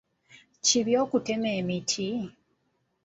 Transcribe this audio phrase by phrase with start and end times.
[0.65, 2.07] Kibi okutema emiti?